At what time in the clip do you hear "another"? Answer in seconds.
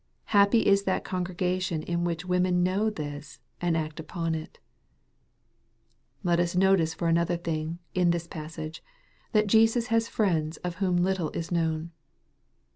7.07-7.37